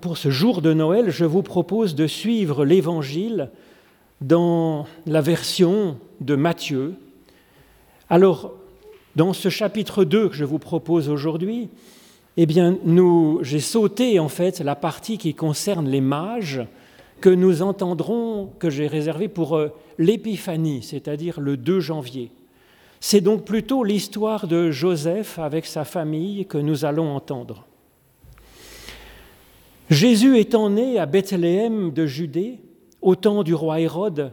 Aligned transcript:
Pour 0.00 0.16
ce 0.16 0.30
jour 0.30 0.62
de 0.62 0.72
Noël, 0.72 1.10
je 1.10 1.26
vous 1.26 1.42
propose 1.42 1.94
de 1.94 2.06
suivre 2.06 2.64
l'Évangile 2.64 3.50
dans 4.22 4.86
la 5.06 5.20
version 5.20 5.98
de 6.20 6.36
Matthieu. 6.36 6.94
Alors, 8.08 8.52
dans 9.16 9.34
ce 9.34 9.50
chapitre 9.50 10.04
2 10.04 10.30
que 10.30 10.34
je 10.34 10.44
vous 10.44 10.58
propose 10.58 11.10
aujourd'hui, 11.10 11.68
eh 12.38 12.46
bien, 12.46 12.78
nous, 12.84 13.40
j'ai 13.42 13.60
sauté 13.60 14.18
en 14.20 14.28
fait 14.28 14.60
la 14.60 14.74
partie 14.74 15.18
qui 15.18 15.34
concerne 15.34 15.88
les 15.88 16.00
mages 16.00 16.62
que 17.20 17.28
nous 17.28 17.60
entendrons, 17.60 18.50
que 18.58 18.70
j'ai 18.70 18.86
réservé 18.86 19.28
pour 19.28 19.56
euh, 19.56 19.68
l'épiphanie, 19.98 20.82
c'est-à-dire 20.82 21.40
le 21.40 21.58
2 21.58 21.80
janvier. 21.80 22.30
C'est 23.00 23.20
donc 23.20 23.44
plutôt 23.44 23.84
l'histoire 23.84 24.46
de 24.46 24.70
Joseph 24.70 25.38
avec 25.38 25.66
sa 25.66 25.84
famille 25.84 26.46
que 26.46 26.58
nous 26.58 26.86
allons 26.86 27.14
entendre. 27.14 27.66
Jésus 29.90 30.38
étant 30.38 30.70
né 30.70 31.00
à 31.00 31.06
Bethléem 31.06 31.92
de 31.92 32.06
Judée, 32.06 32.60
au 33.02 33.16
temps 33.16 33.42
du 33.42 33.54
roi 33.54 33.80
Hérode, 33.80 34.32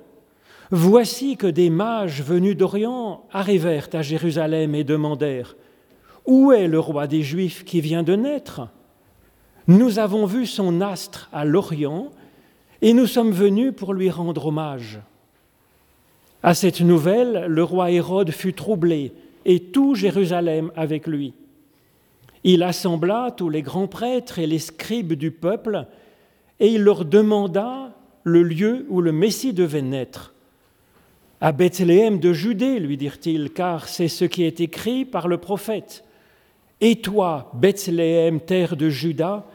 voici 0.70 1.35
que 1.35 1.48
des 1.48 1.71
mages 1.71 2.21
venus 2.21 2.55
d'Orient 2.55 3.25
arrivèrent 3.31 3.89
à 3.93 4.03
Jérusalem 4.03 4.75
et 4.75 4.84
demandèrent 4.84 5.57
Où 6.27 6.51
est 6.51 6.67
le 6.67 6.79
roi 6.79 7.07
des 7.07 7.23
Juifs 7.23 7.65
qui 7.65 7.81
vient 7.81 8.03
de 8.03 8.15
naître? 8.15 8.67
Nous 9.67 9.98
avons 9.98 10.27
vu 10.27 10.45
son 10.45 10.79
astre 10.79 11.27
à 11.34 11.43
l'Orient 11.43 12.12
et 12.84 12.93
nous 12.93 13.07
sommes 13.07 13.31
venus 13.31 13.73
pour 13.76 13.95
lui 13.95 14.12
rendre 14.12 14.45
hommage. 14.45 14.99
À 16.43 16.53
cette 16.53 16.81
nouvelle, 16.81 17.48
le 17.48 17.63
roi 17.63 17.89
Hérode 17.89 18.29
fut 18.29 18.53
troublé 18.53 19.12
et 19.43 19.59
tout 19.59 19.95
Jérusalem 19.95 20.71
avec 20.76 21.07
lui. 21.07 21.34
Il 22.44 22.64
assembla 22.64 23.32
tous 23.36 23.50
les 23.50 23.62
grands 23.62 23.88
prêtres 23.88 24.40
et 24.40 24.48
les 24.48 24.59
scribes 24.59 25.14
du 25.14 25.32
peuple, 25.32 25.86
et 26.60 26.68
il 26.68 26.84
leur 26.84 27.05
demanda 27.05 27.94
le 28.23 28.44
lieu 28.44 28.86
où 28.90 29.02
le 29.02 29.12
Messie 29.12 29.54
devait 29.54 29.82
naître. 29.82 30.34
À 31.40 31.52
Bethléem 31.52 32.20
de 32.20 32.34
Judée, 32.34 32.79
lui 32.79 32.98
dirent-ils, 32.98 33.52
car 33.52 33.88
c'est 33.88 34.07
ce 34.07 34.26
qui 34.26 34.44
est 34.44 34.60
écrit 34.60 35.05
par 35.05 35.27
le 35.27 35.38
prophète. 35.38 36.04
Et 36.82 37.02
toi, 37.02 37.52
Bethléem, 37.54 38.40
terre 38.40 38.76
de 38.76 38.90
Juda, 38.90 39.46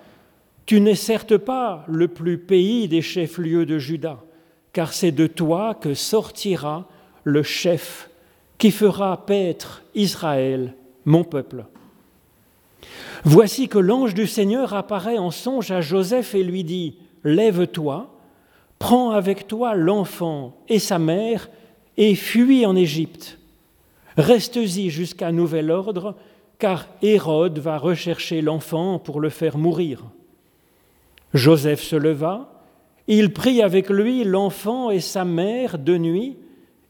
tu 0.65 0.81
n'es 0.81 0.95
certes 0.95 1.37
pas 1.37 1.85
le 1.89 2.09
plus 2.09 2.39
pays 2.39 2.89
des 2.89 3.03
chefs-lieux 3.03 3.67
de 3.67 3.79
Juda, 3.79 4.21
car 4.73 4.93
c'est 4.93 5.13
de 5.13 5.27
toi 5.27 5.75
que 5.75 5.95
sortira 5.95 6.89
le 7.25 7.43
chef 7.43 8.09
qui 8.59 8.71
fera 8.71 9.27
paître 9.27 9.83
Israël, 9.95 10.75
mon 11.05 11.25
peuple. 11.25 11.65
Voici 13.25 13.69
que 13.69 13.79
l'ange 13.79 14.15
du 14.15 14.27
Seigneur 14.27 14.75
apparaît 14.75 15.19
en 15.19 15.31
songe 15.31 15.71
à 15.71 15.81
Joseph 15.81 16.35
et 16.35 16.43
lui 16.43 16.65
dit, 16.65 16.99
Lève-toi, 17.25 18.11
prends 18.79 19.13
avec 19.13 19.47
toi 19.47 19.75
l'enfant 19.75 20.57
et 20.69 20.79
sa 20.79 20.99
mère 20.99 21.49
et 21.97 22.15
fuis 22.15 22.67
en 22.67 22.75
Égypte. 22.75 23.39
Reste-y 24.17 24.91
jusqu'à 24.91 25.33
nouvel 25.33 25.71
ordre, 25.71 26.17
car 26.59 26.89
Hérode 27.01 27.59
va 27.59 27.79
rechercher 27.79 28.43
l'enfant 28.43 28.99
pour 28.99 29.21
le 29.21 29.29
faire 29.29 29.57
mourir. 29.57 30.05
Joseph 31.35 31.83
se 31.83 31.97
leva, 31.97 32.53
il 33.09 33.33
prit 33.33 33.63
avec 33.63 33.89
lui 33.89 34.25
l'enfant 34.25 34.91
et 34.91 35.01
sa 35.01 35.25
mère 35.25 35.79
de 35.79 35.97
nuit 35.97 36.37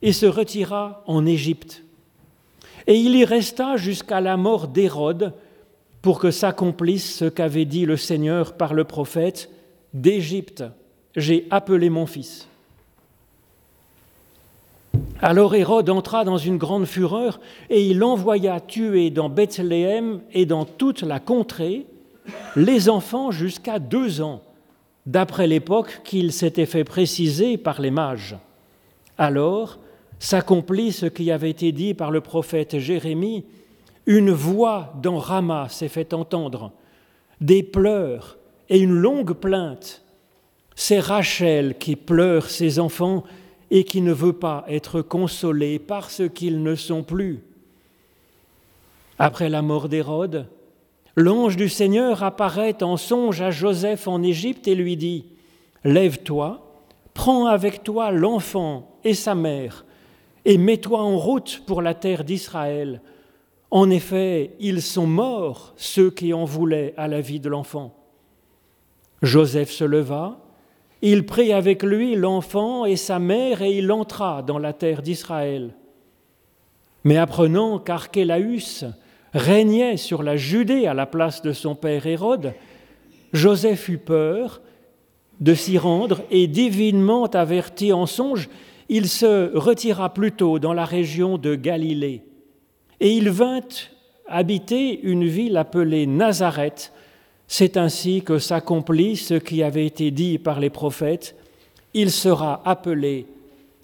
et 0.03 0.13
se 0.13 0.27
retira 0.27 1.05
en 1.07 1.25
Égypte. 1.25 1.85
Et 2.87 2.97
il 2.97 3.15
y 3.15 3.25
resta 3.25 3.77
jusqu'à 3.77 4.21
la 4.21 4.37
mort 4.37 4.69
d'Hérode, 4.69 5.35
pour 6.03 6.19
que 6.19 6.33
s'accomplisse 6.33 7.17
ce 7.17 7.25
qu'avait 7.25 7.65
dit 7.65 7.87
le 7.87 7.97
Seigneur 7.97 8.55
par 8.55 8.75
le 8.75 8.85
prophète, 8.85 9.49
d'Égypte, 9.95 10.65
j'ai 11.17 11.47
appelé 11.51 11.91
mon 11.91 12.07
fils. 12.07 12.49
Alors 15.21 15.55
Hérode 15.55 15.89
entra 15.89 16.25
dans 16.25 16.39
une 16.39 16.59
grande 16.59 16.87
fureur 16.87 17.41
et 17.71 17.87
il 17.87 18.03
envoya 18.03 18.59
tuer 18.59 19.11
dans 19.11 19.29
Bethléem 19.29 20.21
et 20.33 20.47
dans 20.47 20.65
toute 20.65 21.03
la 21.03 21.21
contrée 21.21 21.87
les 22.57 22.89
enfants 22.89 23.31
jusqu'à 23.31 23.79
deux 23.79 24.21
ans, 24.21 24.43
d'après 25.07 25.47
l'époque 25.47 26.01
qu'il 26.05 26.33
s'était 26.33 26.67
fait 26.67 26.85
préciser 26.85 27.57
par 27.57 27.81
les 27.81 27.93
mages. 27.93 28.37
Alors 29.17 29.79
s'accomplit 30.19 30.93
ce 30.93 31.07
qui 31.07 31.31
avait 31.31 31.51
été 31.51 31.71
dit 31.73 31.95
par 31.95 32.11
le 32.11 32.21
prophète 32.21 32.79
Jérémie, 32.79 33.45
une 34.07 34.31
voix 34.31 34.93
dans 35.01 35.19
Rama 35.19 35.69
s'est 35.69 35.89
fait 35.89 36.13
entendre, 36.13 36.73
des 37.41 37.63
pleurs 37.63 38.39
et 38.69 38.79
une 38.79 38.95
longue 38.95 39.33
plainte. 39.33 40.03
C'est 40.75 41.01
Rachel 41.01 41.77
qui 41.79 41.97
pleure 41.97 42.49
ses 42.49 42.79
enfants 42.79 43.25
et 43.71 43.85
qui 43.85 44.01
ne 44.01 44.13
veut 44.13 44.33
pas 44.33 44.65
être 44.69 45.03
consolée 45.03 45.79
parce 45.79 46.23
qu'ils 46.35 46.63
ne 46.63 46.75
sont 46.75 47.03
plus. 47.03 47.43
Après 49.19 49.49
la 49.49 49.63
mort 49.63 49.89
d'Hérode, 49.89 50.47
l'ange 51.15 51.57
du 51.57 51.69
Seigneur 51.69 52.23
apparaît 52.23 52.83
en 52.83 52.97
songe 52.97 53.41
à 53.41 53.51
Joseph 53.51 54.09
en 54.09 54.23
Égypte 54.23 54.67
et 54.67 54.75
lui 54.75 54.97
dit, 54.97 55.27
Lève-toi, 55.85 56.65
prends 57.15 57.47
avec 57.47 57.83
toi 57.83 58.11
l'enfant 58.11 58.89
et 59.05 59.15
sa 59.15 59.35
mère, 59.35 59.85
et 60.45 60.59
mets-toi 60.59 61.01
en 61.01 61.17
route 61.17 61.63
pour 61.67 61.83
la 61.83 61.95
terre 61.95 62.25
d'Israël 62.25 63.01
en 63.73 63.89
effet, 63.89 64.51
ils 64.61 64.83
sont 64.83 65.07
morts, 65.07 65.73
ceux 65.77 66.11
qui 66.11 66.35
en 66.35 66.45
voulaient 66.45 66.93
à 66.99 67.09
la 67.09 67.23
vie 67.23 67.41
de 67.41 67.49
l'enfant. 67.49 67.95
Joseph 69.23 69.71
se 69.71 69.85
leva, 69.85 70.39
il 71.01 71.25
prit 71.25 71.55
avec 71.55 71.83
lui 71.83 72.15
l'enfant 72.15 72.85
et 72.85 72.97
sa 72.97 73.19
mère 73.19 73.63
et 73.63 73.79
il 73.79 73.91
entra 73.91 74.43
dans 74.43 74.59
la 74.59 74.75
terre 74.75 75.01
d'Israël. 75.01 75.75
Mais 77.05 77.17
apprenant 77.17 77.79
qu'Archélaüs 77.79 78.85
régnait 79.33 79.97
sur 79.97 80.23
la 80.23 80.37
Judée 80.37 80.87
à 80.87 80.93
la 80.93 81.07
place 81.07 81.41
de 81.41 81.55
son 81.55 81.75
père 81.75 82.07
Hérode, 82.07 82.53
Joseph 83.33 83.89
eut 83.89 83.97
peur 83.97 84.61
de 85.41 85.55
s'y 85.55 85.79
rendre 85.79 86.21
et 86.31 86.47
divinement 86.47 87.25
averti 87.25 87.91
en 87.95 88.05
songe, 88.05 88.51
il 88.91 89.09
se 89.09 89.57
retira 89.57 90.13
plutôt 90.13 90.59
dans 90.59 90.75
la 90.75 90.85
région 90.85 91.39
de 91.39 91.55
Galilée 91.55 92.23
et 93.03 93.17
il 93.17 93.31
vint 93.31 93.61
habiter 94.29 95.01
une 95.03 95.25
ville 95.25 95.57
appelée 95.57 96.07
Nazareth. 96.07 96.93
C'est 97.49 97.77
ainsi 97.77 98.23
que 98.23 98.39
s'accomplit 98.39 99.17
ce 99.17 99.35
qui 99.35 99.65
avait 99.65 99.85
été 99.85 100.13
dit 100.13 100.39
par 100.39 100.61
les 100.61 100.71
prophètes. 100.71 101.35
Il 101.95 102.13
sera 102.13 102.63
appelé 102.65 103.27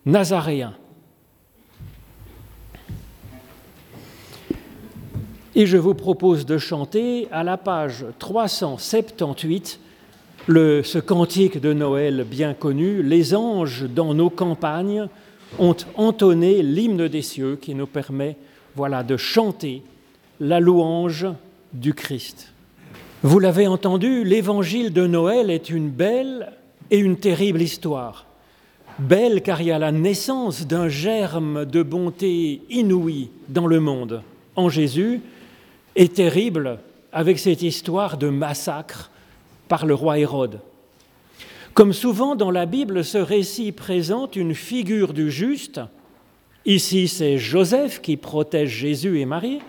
Nazaréen. 0.07 0.73
Et 5.57 5.67
je 5.67 5.77
vous 5.77 5.95
propose 5.95 6.47
de 6.47 6.57
chanter 6.57 7.27
à 7.33 7.43
la 7.43 7.57
page 7.57 8.07
378 8.21 9.81
le, 10.47 10.85
ce 10.85 10.99
cantique 10.99 11.61
de 11.61 11.73
Noël 11.73 12.25
bien 12.25 12.55
connu, 12.55 13.03
Les 13.03 13.35
anges 13.35 13.83
dans 13.83 14.15
nos 14.15 14.31
campagnes 14.31 15.09
ont 15.59 15.77
entonné 15.97 16.63
l'hymne 16.63 17.09
des 17.09 17.23
cieux 17.23 17.59
qui 17.61 17.75
nous 17.75 17.89
permet 17.89 18.37
voilà, 18.77 19.03
de 19.03 19.17
chanter 19.17 19.83
la 20.41 20.61
louange 20.61 21.27
du 21.73 21.95
Christ. 21.95 22.53
Vous 23.23 23.39
l'avez 23.39 23.67
entendu, 23.67 24.25
l'évangile 24.25 24.93
de 24.93 25.07
Noël 25.07 25.51
est 25.51 25.71
une 25.71 25.91
belle 25.91 26.53
et 26.91 26.99
une 26.99 27.17
terrible 27.17 27.61
histoire. 27.61 28.27
Belle 28.99 29.43
car 29.43 29.61
il 29.61 29.69
y 29.69 29.73
a 29.73 29.79
la 29.79 29.93
naissance 29.93 30.67
d'un 30.67 30.89
germe 30.89 31.65
de 31.65 31.83
bonté 31.83 32.63
inouïe 32.71 33.31
dans 33.49 33.67
le 33.67 33.81
monde 33.81 34.23
en 34.57 34.69
Jésus, 34.69 35.21
et 35.95 36.09
terrible 36.09 36.79
avec 37.13 37.39
cette 37.39 37.63
histoire 37.63 38.19
de 38.19 38.29
massacre 38.29 39.11
par 39.69 39.87
le 39.87 39.95
roi 39.95 40.19
Hérode. 40.19 40.61
Comme 41.75 41.93
souvent 41.93 42.35
dans 42.35 42.51
la 42.51 42.67
Bible, 42.67 43.05
ce 43.05 43.19
récit 43.19 43.73
présente 43.73 44.35
une 44.35 44.55
figure 44.55 45.13
du 45.13 45.31
juste 45.31 45.81
Ici, 46.67 47.09
c'est 47.09 47.39
Joseph 47.39 48.01
qui 48.01 48.17
protège 48.17 48.71
Jésus 48.71 49.21
et 49.21 49.25
Marie, 49.25 49.61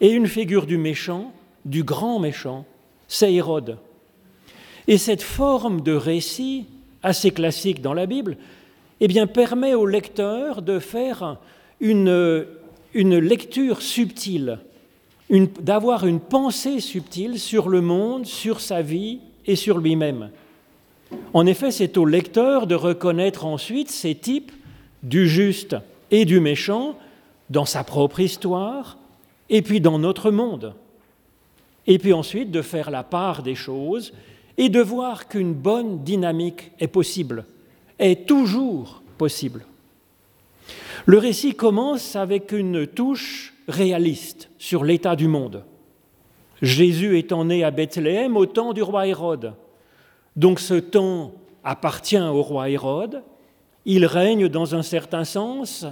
et 0.00 0.10
une 0.10 0.26
figure 0.26 0.66
du 0.66 0.76
méchant, 0.76 1.32
du 1.64 1.84
grand 1.84 2.18
méchant, 2.18 2.66
c'est 3.08 3.32
Hérode. 3.32 3.78
Et 4.88 4.98
cette 4.98 5.22
forme 5.22 5.80
de 5.80 5.92
récit, 5.92 6.66
assez 7.02 7.30
classique 7.30 7.80
dans 7.80 7.94
la 7.94 8.06
Bible, 8.06 8.36
eh 9.00 9.08
bien, 9.08 9.26
permet 9.26 9.74
au 9.74 9.86
lecteur 9.86 10.62
de 10.62 10.78
faire 10.78 11.38
une, 11.80 12.46
une 12.94 13.18
lecture 13.18 13.82
subtile, 13.82 14.58
d'avoir 15.30 16.06
une 16.06 16.20
pensée 16.20 16.80
subtile 16.80 17.38
sur 17.38 17.68
le 17.68 17.80
monde, 17.80 18.26
sur 18.26 18.60
sa 18.60 18.82
vie 18.82 19.20
et 19.46 19.56
sur 19.56 19.78
lui-même. 19.78 20.30
En 21.32 21.46
effet, 21.46 21.70
c'est 21.70 21.96
au 21.96 22.06
lecteur 22.06 22.66
de 22.66 22.74
reconnaître 22.74 23.44
ensuite 23.44 23.90
ces 23.90 24.14
types 24.14 24.52
du 25.02 25.28
juste 25.28 25.76
et 26.10 26.24
du 26.24 26.40
méchant 26.40 26.96
dans 27.50 27.64
sa 27.64 27.84
propre 27.84 28.20
histoire 28.20 28.98
et 29.50 29.62
puis 29.62 29.80
dans 29.80 29.98
notre 29.98 30.30
monde. 30.30 30.74
Et 31.86 31.98
puis 31.98 32.12
ensuite 32.12 32.50
de 32.50 32.62
faire 32.62 32.90
la 32.90 33.02
part 33.02 33.42
des 33.42 33.54
choses 33.54 34.12
et 34.56 34.68
de 34.68 34.80
voir 34.80 35.28
qu'une 35.28 35.52
bonne 35.52 36.02
dynamique 36.02 36.70
est 36.80 36.88
possible, 36.88 37.44
est 37.98 38.26
toujours 38.26 39.02
possible. 39.18 39.64
Le 41.06 41.18
récit 41.18 41.54
commence 41.54 42.16
avec 42.16 42.52
une 42.52 42.86
touche 42.86 43.52
réaliste 43.68 44.48
sur 44.58 44.84
l'état 44.84 45.16
du 45.16 45.28
monde. 45.28 45.64
Jésus 46.62 47.18
étant 47.18 47.44
né 47.44 47.62
à 47.62 47.70
Bethléem 47.70 48.36
au 48.36 48.46
temps 48.46 48.72
du 48.72 48.82
roi 48.82 49.06
Hérode. 49.06 49.54
Donc 50.36 50.60
ce 50.60 50.74
temps 50.74 51.32
appartient 51.62 52.18
au 52.18 52.42
roi 52.42 52.70
Hérode. 52.70 53.22
Il 53.86 54.06
règne 54.06 54.48
dans 54.48 54.74
un 54.74 54.82
certain 54.82 55.24
sens 55.24 55.86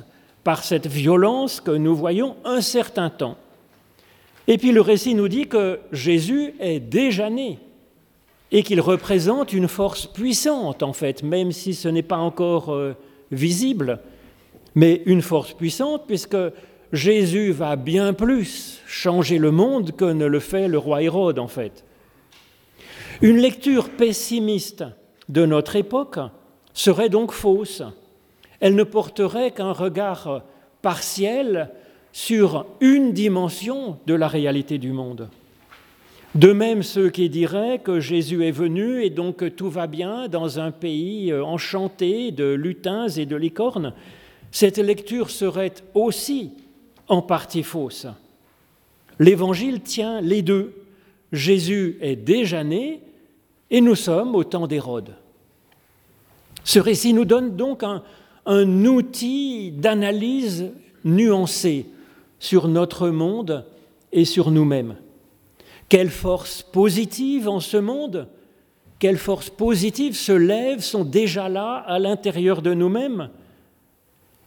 par 0.45 0.65
cette 0.65 0.87
violence 0.87 1.61
que 1.61 1.71
nous 1.71 1.95
voyons 1.95 2.37
un 2.45 2.61
certain 2.61 3.11
temps. 3.11 3.37
Et 4.49 4.59
puis 4.59 4.73
le 4.73 4.81
récit 4.81 5.15
nous 5.15 5.29
dit 5.29 5.47
que 5.47 5.79
Jésus 5.93 6.55
est 6.59 6.81
déjà 6.81 7.31
né 7.31 7.59
et 8.51 8.63
qu'il 8.63 8.81
représente 8.81 9.53
une 9.53 9.69
force 9.69 10.07
puissante 10.07 10.83
en 10.83 10.93
fait, 10.93 11.23
même 11.23 11.53
si 11.53 11.75
ce 11.75 11.89
n'est 11.89 12.03
pas 12.03 12.17
encore 12.17 12.73
euh, 12.73 12.95
visible, 13.31 14.01
mais 14.75 15.03
une 15.07 15.23
force 15.23 15.53
puissante 15.53 16.05
puisque 16.07 16.37
Jésus 16.93 17.53
va 17.53 17.77
bien 17.77 18.13
plus 18.13 18.81
changer 18.87 19.39
le 19.39 19.51
monde 19.51 19.93
que 19.93 20.05
ne 20.05 20.27
le 20.27 20.41
fait 20.41 20.69
le 20.69 20.79
roi 20.79 21.03
Hérode 21.03 21.39
en 21.39 21.49
fait. 21.49 21.85
Une 23.23 23.39
lecture 23.39 23.89
pessimiste 23.91 24.85
de 25.29 25.47
notre 25.47 25.77
époque 25.77 26.19
serait 26.75 27.09
donc 27.09 27.33
fausse. 27.33 27.83
Elle 28.61 28.75
ne 28.75 28.85
porterait 28.85 29.51
qu'un 29.51 29.73
regard 29.73 30.43
partiel 30.83 31.71
sur 32.13 32.67
une 32.81 33.13
dimension 33.13 33.99
de 34.07 34.15
la 34.15 34.29
réalité 34.29 34.79
du 34.79 34.93
monde. 34.93 35.29
De 36.35 36.53
même 36.53 36.83
ceux 36.83 37.11
qui 37.11 37.29
diraient 37.29 37.79
que 37.79 38.01
Jésus 38.01 38.45
est 38.45 38.53
venu 38.53 39.03
et 39.03 39.11
donc 39.11 39.55
tout 39.55 39.69
va 39.69 39.87
bien 39.87 40.29
dans 40.29 40.59
un 40.59 40.71
pays 40.71 41.33
enchanté 41.33 42.31
de 42.31 42.53
lutins 42.53 43.09
et 43.09 43.27
de 43.27 43.37
licornes, 43.37 43.93
cette 44.51 44.79
lecture 44.79 45.31
serait 45.31 45.75
aussi 45.95 46.53
en 47.09 47.21
partie 47.21 47.63
fausse. 47.63 48.07
L'Évangile 49.19 49.81
tient 49.81 50.21
les 50.21 50.43
deux. 50.43 50.75
Jésus 51.33 51.99
est 52.01 52.17
déjà 52.17 52.65
né 52.65 53.01
et 53.71 53.81
nous 53.81 53.95
sommes 53.95 54.35
au 54.35 54.45
temps 54.45 54.67
d'Hérode. 54.67 55.15
Ce 56.65 56.79
récit 56.79 57.13
nous 57.13 57.25
donne 57.25 57.57
donc 57.57 57.83
un, 57.83 58.03
outil 58.85 59.73
d'analyse 59.73 60.71
nuancée 61.05 61.87
sur 62.39 62.69
notre 62.69 63.09
monde 63.09 63.65
et 64.13 64.25
sur 64.25 64.51
nous-mêmes. 64.51 64.97
Quelle 65.89 66.11
force 66.11 66.63
positive 66.63 67.49
en 67.49 67.61
ce 67.61 67.77
monde, 67.77 68.29
quelles 68.99 69.19
forces 69.19 69.51
positives 69.51 70.17
se 70.17 70.33
lèvent, 70.33 70.83
sont 70.83 71.05
déjà 71.05 71.49
là 71.49 71.85
à 71.87 71.99
l'intérieur 71.99 72.63
de 72.63 72.75
nous-mêmes. 72.75 73.31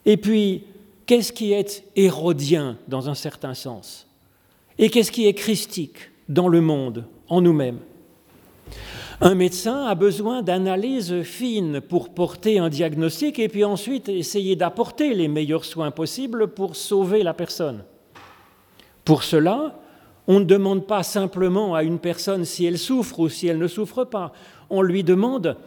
Et 0.05 0.17
puis, 0.17 0.63
qu'est-ce 1.05 1.33
qui 1.33 1.53
est 1.53 1.83
hérodien 1.95 2.77
dans 2.87 3.09
un 3.09 3.15
certain 3.15 3.53
sens? 3.53 4.07
Et 4.77 4.89
qu'est-ce 4.89 5.11
qui 5.11 5.27
est 5.27 5.33
christique 5.33 6.11
dans 6.27 6.47
le 6.47 6.61
monde, 6.61 7.05
en 7.29 7.41
nous-mêmes? 7.41 7.79
Un 9.21 9.35
médecin 9.35 9.85
a 9.85 9.95
besoin 9.95 10.41
d'analyses 10.41 11.21
fines 11.21 11.79
pour 11.79 12.13
porter 12.13 12.59
un 12.59 12.69
diagnostic 12.69 13.39
et 13.39 13.47
puis 13.47 13.63
ensuite 13.63 14.09
essayer 14.09 14.55
d'apporter 14.55 15.13
les 15.13 15.27
meilleurs 15.27 15.65
soins 15.65 15.91
possibles 15.91 16.47
pour 16.47 16.75
sauver 16.75 17.23
la 17.23 17.33
personne. 17.33 17.83
Pour 19.05 19.23
cela, 19.23 19.79
on 20.27 20.39
ne 20.39 20.45
demande 20.45 20.85
pas 20.85 21.03
simplement 21.03 21.75
à 21.75 21.83
une 21.83 21.99
personne 21.99 22.45
si 22.45 22.65
elle 22.65 22.77
souffre 22.77 23.19
ou 23.19 23.29
si 23.29 23.47
elle 23.47 23.59
ne 23.59 23.67
souffre 23.67 24.03
pas. 24.03 24.33
On 24.69 24.81
lui 24.81 25.03
demande, 25.03 25.57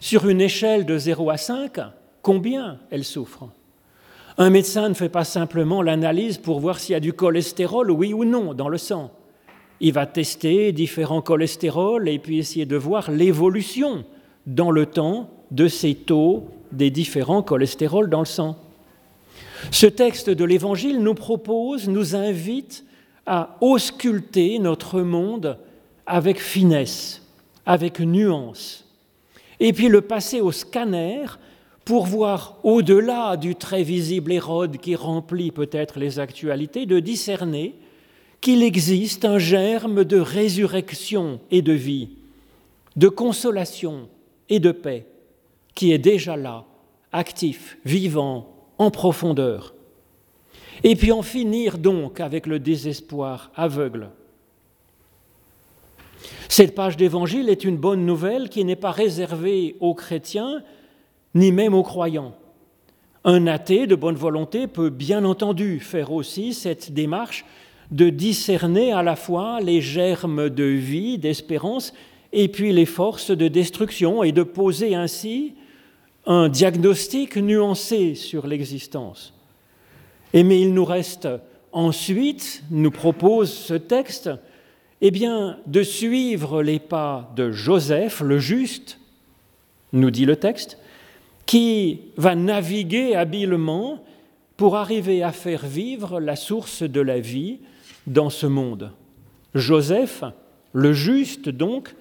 sur 0.00 0.28
une 0.28 0.40
échelle 0.40 0.86
de 0.86 0.98
0 0.98 1.30
à 1.30 1.36
5, 1.36 1.78
combien 2.22 2.78
elle 2.90 3.04
souffre. 3.04 3.50
Un 4.38 4.50
médecin 4.50 4.88
ne 4.88 4.94
fait 4.94 5.10
pas 5.10 5.24
simplement 5.24 5.82
l'analyse 5.82 6.38
pour 6.38 6.60
voir 6.60 6.80
s'il 6.80 6.94
y 6.94 6.96
a 6.96 7.00
du 7.00 7.12
cholestérol, 7.12 7.90
oui 7.90 8.14
ou 8.14 8.24
non, 8.24 8.54
dans 8.54 8.68
le 8.68 8.78
sang. 8.78 9.12
Il 9.80 9.92
va 9.92 10.06
tester 10.06 10.72
différents 10.72 11.22
cholestérols 11.22 12.08
et 12.08 12.18
puis 12.18 12.38
essayer 12.38 12.66
de 12.66 12.76
voir 12.76 13.10
l'évolution 13.10 14.04
dans 14.46 14.70
le 14.70 14.86
temps 14.86 15.30
de 15.50 15.68
ces 15.68 15.94
taux 15.94 16.48
des 16.70 16.90
différents 16.90 17.42
cholestérols 17.42 18.10
dans 18.10 18.20
le 18.20 18.26
sang. 18.26 18.56
Ce 19.70 19.86
texte 19.86 20.30
de 20.30 20.44
l'Évangile 20.44 21.00
nous 21.00 21.14
propose, 21.14 21.88
nous 21.88 22.14
invite 22.14 22.84
à 23.26 23.56
ausculter 23.60 24.58
notre 24.58 25.00
monde 25.00 25.58
avec 26.06 26.40
finesse, 26.40 27.22
avec 27.66 28.00
nuance, 28.00 28.86
et 29.60 29.72
puis 29.72 29.88
le 29.88 30.00
passer 30.00 30.40
au 30.40 30.52
scanner 30.52 31.24
pour 31.84 32.06
voir 32.06 32.56
au-delà 32.62 33.36
du 33.36 33.54
très 33.54 33.82
visible 33.82 34.32
Hérode 34.32 34.78
qui 34.78 34.94
remplit 34.94 35.50
peut-être 35.50 35.98
les 35.98 36.18
actualités, 36.18 36.86
de 36.86 36.98
discerner 37.00 37.74
qu'il 38.40 38.62
existe 38.62 39.24
un 39.24 39.38
germe 39.38 40.04
de 40.04 40.18
résurrection 40.18 41.40
et 41.50 41.62
de 41.62 41.72
vie, 41.72 42.10
de 42.96 43.08
consolation 43.08 44.08
et 44.48 44.60
de 44.60 44.72
paix 44.72 45.06
qui 45.74 45.92
est 45.92 45.98
déjà 45.98 46.36
là, 46.36 46.64
actif, 47.12 47.78
vivant, 47.84 48.52
en 48.78 48.90
profondeur. 48.90 49.74
Et 50.82 50.96
puis 50.96 51.12
en 51.12 51.22
finir 51.22 51.78
donc 51.78 52.20
avec 52.20 52.46
le 52.46 52.58
désespoir 52.58 53.50
aveugle. 53.54 54.10
Cette 56.48 56.74
page 56.74 56.96
d'évangile 56.96 57.48
est 57.48 57.64
une 57.64 57.76
bonne 57.76 58.04
nouvelle 58.04 58.48
qui 58.48 58.64
n'est 58.64 58.76
pas 58.76 58.90
réservée 58.90 59.76
aux 59.80 59.94
chrétiens, 59.94 60.62
ni 61.34 61.52
même 61.52 61.74
aux 61.74 61.82
croyants. 61.82 62.34
Un 63.24 63.46
athée 63.46 63.86
de 63.86 63.94
bonne 63.94 64.16
volonté 64.16 64.66
peut 64.66 64.90
bien 64.90 65.24
entendu 65.24 65.80
faire 65.80 66.12
aussi 66.12 66.54
cette 66.54 66.92
démarche 66.92 67.44
de 67.90 68.08
discerner 68.08 68.92
à 68.92 69.02
la 69.02 69.16
fois 69.16 69.60
les 69.60 69.80
germes 69.80 70.48
de 70.48 70.64
vie, 70.64 71.18
d'espérance, 71.18 71.92
et 72.32 72.48
puis 72.48 72.72
les 72.72 72.86
forces 72.86 73.30
de 73.30 73.48
destruction, 73.48 74.22
et 74.22 74.32
de 74.32 74.42
poser 74.42 74.94
ainsi 74.94 75.54
un 76.26 76.48
diagnostic 76.48 77.36
nuancé 77.36 78.14
sur 78.14 78.46
l'existence. 78.46 79.34
Et 80.32 80.44
mais 80.44 80.60
il 80.60 80.72
nous 80.72 80.84
reste 80.84 81.28
ensuite, 81.72 82.62
nous 82.70 82.90
propose 82.90 83.52
ce 83.52 83.74
texte, 83.74 84.30
eh 85.00 85.10
bien, 85.10 85.58
de 85.66 85.82
suivre 85.82 86.62
les 86.62 86.78
pas 86.78 87.32
de 87.34 87.50
Joseph, 87.50 88.20
le 88.20 88.38
juste, 88.38 88.98
nous 89.92 90.10
dit 90.10 90.26
le 90.26 90.36
texte, 90.36 90.78
qui 91.46 92.00
va 92.16 92.34
naviguer 92.34 93.16
habilement 93.16 94.04
pour 94.56 94.76
arriver 94.76 95.22
à 95.22 95.32
faire 95.32 95.66
vivre 95.66 96.20
la 96.20 96.36
source 96.36 96.82
de 96.82 97.00
la 97.00 97.18
vie 97.18 97.58
dans 98.06 98.30
ce 98.30 98.46
monde. 98.46 98.92
Joseph, 99.54 100.24
le 100.72 100.92
juste 100.92 101.48
donc, 101.48 101.94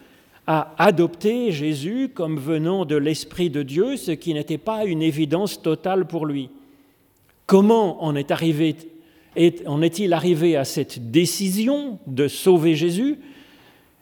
a 0.47 0.73
adopté 0.77 1.51
Jésus 1.51 2.09
comme 2.13 2.37
venant 2.37 2.85
de 2.85 2.95
l'Esprit 2.95 3.49
de 3.49 3.61
Dieu, 3.61 3.97
ce 3.97 4.11
qui 4.11 4.33
n'était 4.33 4.57
pas 4.57 4.85
une 4.85 5.01
évidence 5.01 5.61
totale 5.61 6.07
pour 6.07 6.25
lui. 6.25 6.49
Comment 7.45 8.03
en 8.03 8.15
est-il 8.15 10.13
arrivé 10.13 10.55
à 10.55 10.65
cette 10.65 11.11
décision 11.11 11.99
de 12.07 12.27
sauver 12.27 12.75
Jésus? 12.75 13.19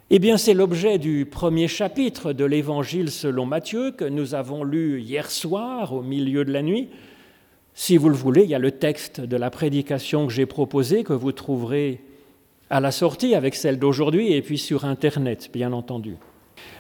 Eh 0.10 0.20
bien, 0.20 0.38
c'est 0.38 0.54
l'objet 0.54 1.00
du 1.00 1.26
premier 1.26 1.68
chapitre 1.68 2.32
de 2.32 2.46
l'Évangile 2.46 3.12
selon 3.12 3.46
Matthieu 3.46 3.92
que 3.92 4.06
nous 4.06 4.36
avons 4.36 4.64
lu 4.64 5.02
hier 5.02 5.30
soir 5.30 5.92
au 5.94 6.02
milieu 6.02 6.46
de 6.46 6.54
la 6.54 6.62
nuit. 6.62 6.88
Si 7.80 7.96
vous 7.96 8.10
le 8.10 8.16
voulez, 8.16 8.42
il 8.44 8.50
y 8.50 8.56
a 8.56 8.60
le 8.60 8.72
texte 8.72 9.22
de 9.22 9.38
la 9.38 9.52
prédication 9.52 10.26
que 10.26 10.34
j'ai 10.34 10.48
proposé 10.48 11.04
que 11.04 11.14
vous 11.14 11.32
trouverez 11.32 12.02
à 12.72 12.80
la 12.80 12.90
sortie 12.90 13.36
avec 13.36 13.54
celle 13.54 13.78
d'aujourd'hui 13.78 14.34
et 14.34 14.42
puis 14.42 14.58
sur 14.58 14.84
Internet, 14.84 15.52
bien 15.54 15.72
entendu. 15.72 16.16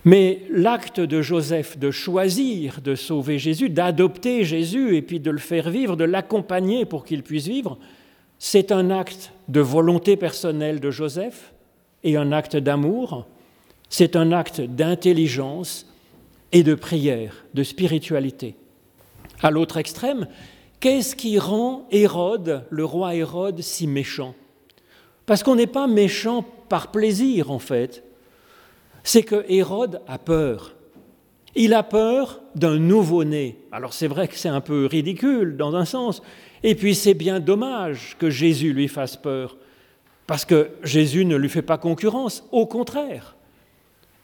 Mais 0.05 0.41
l'acte 0.49 0.99
de 0.99 1.21
Joseph 1.21 1.77
de 1.77 1.91
choisir 1.91 2.81
de 2.81 2.95
sauver 2.95 3.37
Jésus, 3.37 3.69
d'adopter 3.69 4.43
Jésus 4.43 4.95
et 4.95 5.03
puis 5.03 5.19
de 5.19 5.29
le 5.29 5.37
faire 5.37 5.69
vivre, 5.69 5.97
de 5.97 6.03
l'accompagner 6.03 6.83
pour 6.85 7.05
qu'il 7.05 7.21
puisse 7.21 7.45
vivre, 7.45 7.77
c'est 8.39 8.71
un 8.71 8.89
acte 8.89 9.31
de 9.49 9.59
volonté 9.59 10.17
personnelle 10.17 10.79
de 10.79 10.89
Joseph, 10.89 11.53
et 12.03 12.17
un 12.17 12.31
acte 12.31 12.57
d'amour, 12.57 13.27
c'est 13.87 14.15
un 14.15 14.31
acte 14.31 14.61
d'intelligence 14.61 15.85
et 16.51 16.63
de 16.63 16.73
prière, 16.73 17.45
de 17.53 17.61
spiritualité. 17.61 18.55
À 19.43 19.51
l'autre 19.51 19.77
extrême, 19.77 20.25
qu'est-ce 20.79 21.15
qui 21.15 21.39
rend 21.39 21.87
Hérode, 21.91 22.65
le 22.69 22.85
roi 22.85 23.15
Hérode, 23.15 23.61
si 23.61 23.87
méchant? 23.87 24.35
Parce 25.25 25.43
qu'on 25.43 25.55
n'est 25.55 25.67
pas 25.67 25.87
méchant 25.87 26.45
par 26.69 26.91
plaisir, 26.91 27.51
en 27.51 27.59
fait. 27.59 28.03
C'est 29.03 29.23
que 29.23 29.45
Hérode 29.47 30.01
a 30.07 30.17
peur. 30.17 30.73
Il 31.55 31.73
a 31.73 31.81
peur 31.83 32.41
d'un 32.55 32.77
nouveau-né. 32.77 33.57
Alors 33.71 33.93
c'est 33.93 34.07
vrai 34.07 34.27
que 34.27 34.35
c'est 34.35 34.49
un 34.49 34.61
peu 34.61 34.85
ridicule 34.85 35.57
dans 35.57 35.75
un 35.75 35.85
sens. 35.85 36.21
Et 36.61 36.75
puis 36.75 36.93
c'est 36.93 37.13
bien 37.13 37.39
dommage 37.39 38.15
que 38.19 38.29
Jésus 38.29 38.73
lui 38.73 38.87
fasse 38.87 39.17
peur. 39.17 39.57
Parce 40.27 40.45
que 40.45 40.69
Jésus 40.83 41.25
ne 41.25 41.35
lui 41.35 41.49
fait 41.49 41.61
pas 41.61 41.77
concurrence, 41.77 42.43
au 42.51 42.65
contraire. 42.65 43.35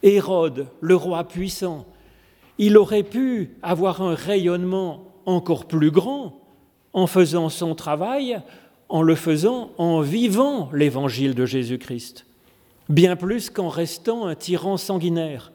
Hérode, 0.03 0.67
le 0.81 0.95
roi 0.95 1.23
puissant, 1.23 1.85
il 2.57 2.77
aurait 2.77 3.03
pu 3.03 3.55
avoir 3.63 4.01
un 4.01 4.13
rayonnement 4.13 5.07
encore 5.25 5.65
plus 5.65 5.91
grand 5.91 6.42
en 6.93 7.07
faisant 7.07 7.49
son 7.49 7.75
travail, 7.75 8.39
en 8.89 9.01
le 9.01 9.15
faisant 9.15 9.71
en 9.77 10.01
vivant 10.01 10.69
l'évangile 10.73 11.33
de 11.33 11.45
Jésus-Christ, 11.45 12.25
bien 12.89 13.15
plus 13.15 13.49
qu'en 13.49 13.69
restant 13.69 14.27
un 14.27 14.35
tyran 14.35 14.77
sanguinaire. 14.77 15.51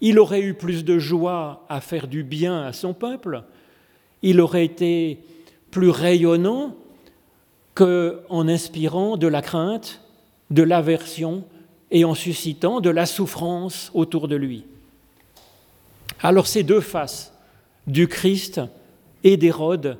Il 0.00 0.18
aurait 0.18 0.42
eu 0.42 0.54
plus 0.54 0.84
de 0.84 0.98
joie 0.98 1.64
à 1.68 1.80
faire 1.80 2.06
du 2.06 2.22
bien 2.22 2.62
à 2.62 2.72
son 2.72 2.92
peuple, 2.92 3.42
il 4.22 4.40
aurait 4.40 4.64
été 4.64 5.20
plus 5.70 5.90
rayonnant 5.90 6.74
qu'en 7.74 8.48
inspirant 8.48 9.16
de 9.16 9.26
la 9.26 9.42
crainte, 9.42 10.00
de 10.50 10.62
l'aversion 10.62 11.44
et 11.90 12.04
en 12.04 12.14
suscitant 12.14 12.80
de 12.80 12.90
la 12.90 13.06
souffrance 13.06 13.90
autour 13.94 14.28
de 14.28 14.36
lui. 14.36 14.64
Alors 16.22 16.46
ces 16.46 16.62
deux 16.62 16.80
faces 16.80 17.32
du 17.86 18.08
Christ 18.08 18.60
et 19.22 19.36
d'Hérode 19.36 19.98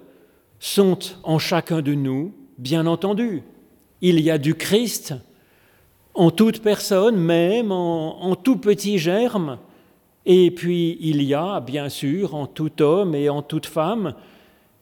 sont 0.58 0.98
en 1.22 1.38
chacun 1.38 1.82
de 1.82 1.94
nous, 1.94 2.32
bien 2.58 2.86
entendu. 2.86 3.42
Il 4.00 4.20
y 4.20 4.30
a 4.30 4.38
du 4.38 4.54
Christ 4.54 5.14
en 6.14 6.30
toute 6.30 6.62
personne, 6.62 7.16
même 7.16 7.72
en, 7.72 8.34
tout 8.36 8.56
petit 8.56 8.98
germe, 8.98 9.58
et 10.25 10.50
puis 10.50 10.96
il 11.00 11.22
y 11.22 11.34
a, 11.34 11.60
bien 11.60 11.88
sûr, 11.88 12.34
en 12.34 12.46
tout 12.46 12.82
homme 12.82 13.14
et 13.14 13.28
en 13.28 13.42
toute 13.42 13.66
femme, 13.66 14.14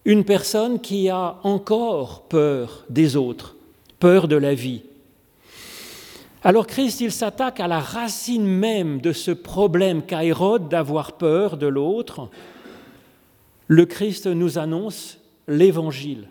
une 0.04 0.24
personne 0.24 0.80
qui 0.80 1.08
a 1.08 1.36
encore 1.42 2.22
peur 2.28 2.84
des 2.88 3.16
autres, 3.16 3.56
peur 3.98 4.28
de 4.28 4.36
la 4.36 4.54
vie. 4.54 4.82
Alors 6.42 6.66
Christ, 6.66 7.00
il 7.00 7.10
s'attaque 7.10 7.58
à 7.58 7.66
la 7.66 7.80
racine 7.80 8.46
même 8.46 9.00
de 9.00 9.12
ce 9.12 9.30
problème 9.30 10.02
qu'a 10.02 10.24
Hérode 10.24 10.68
d'avoir 10.68 11.12
peur 11.12 11.56
de 11.56 11.66
l'autre. 11.66 12.28
Le 13.66 13.86
Christ 13.86 14.26
nous 14.26 14.58
annonce 14.58 15.18
l'Évangile. 15.48 16.28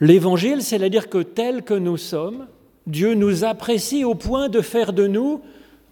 L'Évangile, 0.00 0.62
c'est-à-dire 0.62 1.08
que 1.08 1.22
tel 1.22 1.62
que 1.62 1.74
nous 1.74 1.96
sommes, 1.96 2.46
Dieu 2.86 3.14
nous 3.14 3.44
apprécie 3.44 4.04
au 4.04 4.14
point 4.14 4.48
de 4.48 4.60
faire 4.60 4.92
de 4.92 5.06
nous 5.06 5.42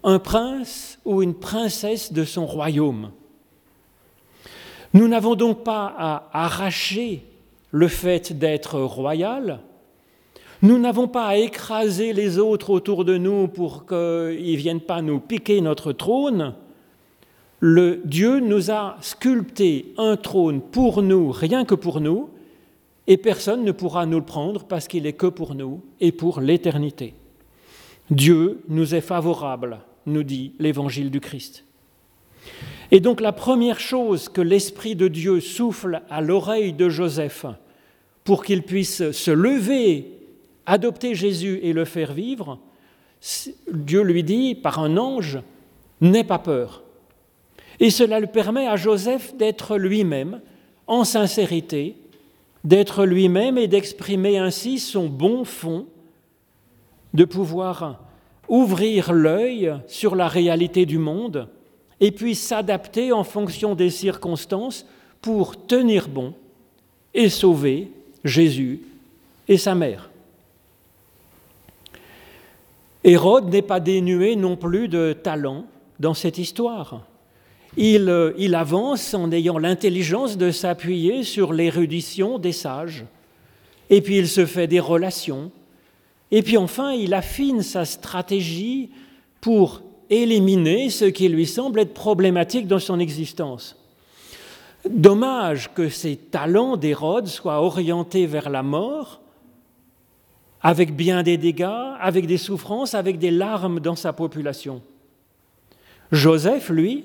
un 0.02 0.18
prince 0.18 0.99
ou 1.04 1.23
une 1.23 1.35
princesse 1.35 2.12
de 2.12 2.25
son 2.25 2.47
royaume. 2.47 3.11
Nous 4.95 5.09
n'avons 5.09 5.35
donc 5.35 5.64
pas 5.64 5.92
à 5.97 6.30
arracher 6.33 7.23
le 7.71 7.88
fait 7.88 8.38
d'être 8.38 8.80
royal, 8.80 9.61
nous 10.61 10.78
n'avons 10.78 11.07
pas 11.07 11.26
à 11.26 11.37
écraser 11.37 12.12
les 12.12 12.38
autres 12.38 12.71
autour 12.71 13.04
de 13.04 13.16
nous 13.16 13.47
pour 13.47 13.87
qu'ils 13.87 13.97
ne 13.97 14.57
viennent 14.57 14.80
pas 14.80 15.02
nous 15.02 15.21
piquer 15.21 15.61
notre 15.61 15.92
trône. 15.92 16.54
Le 17.60 18.00
Dieu 18.04 18.40
nous 18.40 18.70
a 18.70 18.96
sculpté 19.00 19.92
un 19.96 20.16
trône 20.16 20.60
pour 20.60 21.02
nous, 21.02 21.32
rien 21.32 21.64
que 21.64 21.74
pour 21.74 22.00
nous, 22.00 22.30
et 23.06 23.16
personne 23.16 23.64
ne 23.64 23.72
pourra 23.72 24.06
nous 24.06 24.18
le 24.18 24.24
prendre 24.24 24.64
parce 24.64 24.86
qu'il 24.86 25.06
est 25.06 25.14
que 25.14 25.26
pour 25.26 25.54
nous 25.54 25.82
et 26.00 26.12
pour 26.12 26.40
l'éternité. 26.40 27.14
Dieu 28.10 28.60
nous 28.68 28.94
est 28.94 29.00
favorable, 29.00 29.80
nous 30.06 30.22
dit 30.22 30.52
l'évangile 30.58 31.10
du 31.10 31.20
Christ. 31.20 31.64
Et 32.90 33.00
donc 33.00 33.20
la 33.20 33.32
première 33.32 33.80
chose 33.80 34.28
que 34.28 34.40
l'Esprit 34.40 34.94
de 34.94 35.08
Dieu 35.08 35.40
souffle 35.40 36.02
à 36.08 36.20
l'oreille 36.20 36.72
de 36.72 36.88
Joseph 36.88 37.46
pour 38.24 38.44
qu'il 38.44 38.62
puisse 38.62 39.10
se 39.10 39.30
lever 39.30 40.18
adopter 40.68 41.14
Jésus 41.14 41.60
et 41.62 41.72
le 41.72 41.86
faire 41.86 42.12
vivre, 42.12 42.58
Dieu 43.72 44.02
lui 44.02 44.22
dit 44.22 44.54
par 44.54 44.78
un 44.78 44.96
ange, 44.98 45.38
n'aie 46.00 46.24
pas 46.24 46.38
peur. 46.38 46.84
Et 47.80 47.90
cela 47.90 48.20
lui 48.20 48.26
permet 48.26 48.66
à 48.66 48.76
Joseph 48.76 49.35
d'être 49.37 49.76
lui-même, 49.76 50.40
en 50.87 51.04
sincérité, 51.04 51.97
d'être 52.64 53.04
lui-même 53.04 53.58
et 53.58 53.68
d'exprimer 53.68 54.38
ainsi 54.38 54.78
son 54.78 55.06
bon 55.06 55.44
fond, 55.44 55.87
de 57.14 57.25
pouvoir 57.25 58.00
ouvrir 58.49 59.12
l'œil 59.12 59.75
sur 59.87 60.16
la 60.16 60.28
réalité 60.28 60.87
du 60.87 60.99
monde 60.99 61.49
et 62.00 62.12
puis 62.12 62.35
s'adapter 62.35 63.12
en 63.12 63.25
fonction 63.25 63.75
des 63.75 63.90
circonstances 63.90 64.87
pour 65.20 65.66
tenir 65.66 66.08
bon 66.08 66.35
et 67.14 67.28
sauver 67.28 67.90
Jésus 68.25 68.80
et 69.49 69.58
sa 69.58 69.75
mère. 69.75 70.11
Hérode 73.04 73.50
n'est 73.50 73.62
pas 73.62 73.80
dénué 73.80 74.37
non 74.37 74.56
plus 74.56 74.88
de 74.88 75.12
talent 75.12 75.64
dans 75.99 76.14
cette 76.14 76.38
histoire. 76.38 77.02
Il, 77.80 78.08
euh, 78.08 78.32
il 78.37 78.56
avance 78.56 79.14
en 79.14 79.30
ayant 79.30 79.56
l'intelligence 79.56 80.37
de 80.37 80.50
s'appuyer 80.50 81.23
sur 81.23 81.52
l'érudition 81.52 82.40
des 82.40 82.50
sages, 82.50 83.04
et 83.88 84.02
puis 84.02 84.18
il 84.18 84.26
se 84.28 84.47
fait 84.47 84.66
des 84.66 84.80
relations, 84.80 85.52
et 86.32 86.42
puis 86.42 86.56
enfin 86.56 86.90
il 86.90 87.14
affine 87.14 87.62
sa 87.62 87.85
stratégie 87.85 88.90
pour 89.40 89.82
éliminer 90.11 90.90
ce 90.90 91.04
qui 91.04 91.28
lui 91.28 91.47
semble 91.47 91.78
être 91.78 91.94
problématique 91.94 92.66
dans 92.66 92.80
son 92.80 92.99
existence. 92.99 93.76
Dommage 94.90 95.73
que 95.73 95.88
ces 95.88 96.16
talents 96.16 96.76
d'Hérode 96.76 97.28
soient 97.28 97.62
orientés 97.62 98.26
vers 98.26 98.50
la 98.50 98.64
mort, 98.64 99.20
avec 100.62 100.97
bien 100.97 101.23
des 101.23 101.37
dégâts, 101.37 101.94
avec 102.00 102.26
des 102.26 102.38
souffrances, 102.38 102.94
avec 102.94 103.20
des 103.20 103.30
larmes 103.30 103.78
dans 103.78 103.94
sa 103.94 104.12
population. 104.12 104.82
Joseph, 106.11 106.70
lui, 106.70 107.04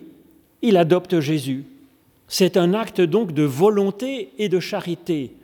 il 0.63 0.77
adopte 0.77 1.20
Jésus. 1.20 1.65
C'est 2.27 2.58
un 2.58 2.74
acte 2.74 3.01
donc 3.01 3.34
de 3.34 3.43
volonté 3.43 4.32
et 4.39 4.50
de 4.50 4.60
charité, 4.60 5.36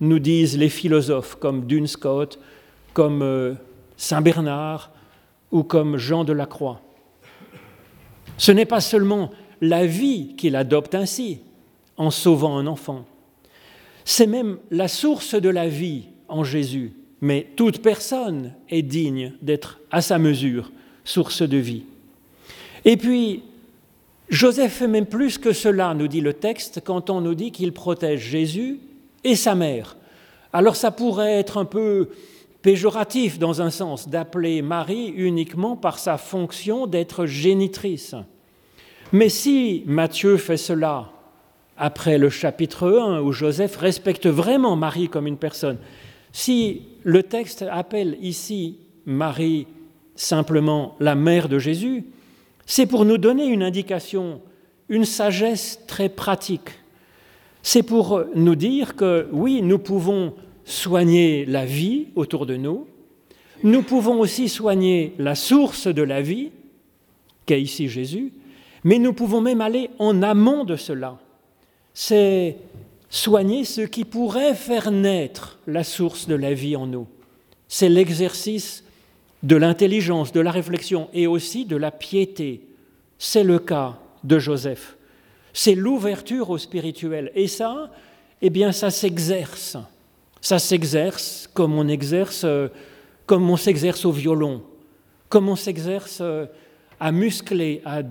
nous 0.00 0.18
disent 0.18 0.58
les 0.58 0.68
philosophes 0.68 1.36
comme 1.36 1.66
Duns 1.66 1.86
Scott, 1.86 2.38
comme 2.92 3.22
euh, 3.22 3.54
Saint 3.96 4.20
Bernard 4.20 4.90
ou 5.50 5.62
comme 5.62 5.96
Jean 5.96 6.24
de 6.24 6.34
la 6.34 6.44
Croix. 6.44 6.82
Ce 8.36 8.52
n'est 8.52 8.66
pas 8.66 8.82
seulement 8.82 9.30
la 9.62 9.86
vie 9.86 10.34
qu'il 10.36 10.54
adopte 10.54 10.94
ainsi, 10.94 11.40
en 11.96 12.10
sauvant 12.10 12.58
un 12.58 12.66
enfant, 12.66 13.06
c'est 14.04 14.26
même 14.26 14.58
la 14.70 14.86
source 14.86 15.34
de 15.34 15.48
la 15.48 15.66
vie 15.66 16.08
en 16.28 16.44
Jésus 16.44 16.92
mais 17.20 17.46
toute 17.56 17.82
personne 17.82 18.52
est 18.68 18.82
digne 18.82 19.32
d'être 19.42 19.80
à 19.90 20.02
sa 20.02 20.18
mesure, 20.18 20.70
source 21.04 21.42
de 21.42 21.56
vie. 21.56 21.84
Et 22.84 22.96
puis, 22.96 23.42
Joseph 24.28 24.72
fait 24.72 24.88
même 24.88 25.06
plus 25.06 25.38
que 25.38 25.52
cela, 25.52 25.94
nous 25.94 26.08
dit 26.08 26.20
le 26.20 26.32
texte, 26.32 26.82
quand 26.84 27.10
on 27.10 27.20
nous 27.20 27.34
dit 27.34 27.52
qu'il 27.52 27.72
protège 27.72 28.20
Jésus 28.20 28.80
et 29.22 29.36
sa 29.36 29.54
mère. 29.54 29.96
Alors 30.52 30.76
ça 30.76 30.90
pourrait 30.90 31.34
être 31.34 31.58
un 31.58 31.64
peu 31.64 32.08
péjoratif 32.62 33.38
dans 33.38 33.62
un 33.62 33.70
sens 33.70 34.08
d'appeler 34.08 34.62
Marie 34.62 35.08
uniquement 35.08 35.76
par 35.76 35.98
sa 35.98 36.18
fonction 36.18 36.86
d'être 36.88 37.26
génitrice. 37.26 38.16
Mais 39.12 39.28
si 39.28 39.84
Matthieu 39.86 40.36
fait 40.36 40.56
cela 40.56 41.12
après 41.76 42.18
le 42.18 42.30
chapitre 42.30 42.90
1 42.90 43.20
où 43.20 43.30
Joseph 43.30 43.76
respecte 43.76 44.26
vraiment 44.26 44.74
Marie 44.74 45.08
comme 45.08 45.28
une 45.28 45.36
personne, 45.36 45.78
si 46.32 46.82
le 47.04 47.22
texte 47.22 47.64
appelle 47.70 48.18
ici 48.20 48.78
Marie 49.04 49.68
simplement 50.16 50.96
la 50.98 51.14
mère 51.14 51.48
de 51.48 51.60
Jésus, 51.60 52.06
c'est 52.66 52.86
pour 52.86 53.04
nous 53.04 53.16
donner 53.16 53.46
une 53.46 53.62
indication, 53.62 54.40
une 54.88 55.04
sagesse 55.04 55.80
très 55.86 56.08
pratique. 56.08 56.70
C'est 57.62 57.82
pour 57.82 58.24
nous 58.34 58.56
dire 58.56 58.96
que 58.96 59.28
oui, 59.32 59.62
nous 59.62 59.78
pouvons 59.78 60.34
soigner 60.64 61.44
la 61.46 61.64
vie 61.64 62.08
autour 62.16 62.44
de 62.44 62.56
nous, 62.56 62.86
nous 63.62 63.82
pouvons 63.82 64.20
aussi 64.20 64.48
soigner 64.48 65.14
la 65.18 65.34
source 65.34 65.86
de 65.86 66.02
la 66.02 66.20
vie, 66.20 66.50
qu'est 67.46 67.62
ici 67.62 67.88
Jésus, 67.88 68.32
mais 68.84 68.98
nous 68.98 69.12
pouvons 69.12 69.40
même 69.40 69.60
aller 69.60 69.90
en 69.98 70.22
amont 70.22 70.64
de 70.64 70.76
cela. 70.76 71.18
C'est 71.94 72.56
soigner 73.08 73.64
ce 73.64 73.80
qui 73.80 74.04
pourrait 74.04 74.54
faire 74.54 74.90
naître 74.90 75.58
la 75.66 75.84
source 75.84 76.28
de 76.28 76.34
la 76.34 76.52
vie 76.52 76.76
en 76.76 76.86
nous. 76.86 77.06
C'est 77.68 77.88
l'exercice 77.88 78.84
de 79.46 79.54
l'intelligence, 79.54 80.32
de 80.32 80.40
la 80.40 80.50
réflexion 80.50 81.08
et 81.14 81.28
aussi 81.28 81.64
de 81.64 81.76
la 81.76 81.92
piété. 81.92 82.62
C'est 83.16 83.44
le 83.44 83.60
cas 83.60 83.96
de 84.24 84.40
Joseph. 84.40 84.96
C'est 85.52 85.76
l'ouverture 85.76 86.50
au 86.50 86.58
spirituel. 86.58 87.30
Et 87.34 87.46
ça, 87.46 87.90
eh 88.42 88.50
bien, 88.50 88.72
ça 88.72 88.90
s'exerce. 88.90 89.76
Ça 90.40 90.58
s'exerce 90.58 91.48
comme 91.54 91.78
on 91.78 91.86
exerce, 91.86 92.44
comme 93.24 93.48
on 93.48 93.56
s'exerce 93.56 94.04
au 94.04 94.10
violon, 94.10 94.62
comme 95.28 95.48
on 95.48 95.56
s'exerce 95.56 96.22
à 96.98 97.12
muscler, 97.12 97.82
à 97.84 98.02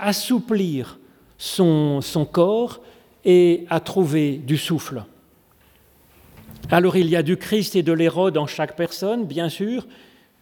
assouplir 0.00 0.98
son, 1.38 2.02
son 2.02 2.26
corps 2.26 2.80
et 3.24 3.64
à 3.70 3.80
trouver 3.80 4.36
du 4.36 4.58
souffle. 4.58 5.02
Alors 6.70 6.96
il 6.96 7.08
y 7.08 7.16
a 7.16 7.22
du 7.22 7.36
Christ 7.38 7.74
et 7.74 7.82
de 7.82 7.92
l'Hérode 7.92 8.36
en 8.36 8.46
chaque 8.46 8.76
personne, 8.76 9.24
bien 9.24 9.48
sûr, 9.48 9.86